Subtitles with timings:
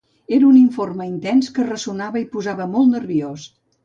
[0.35, 3.45] Era un informe intens que ressonava i posava molt nerviós.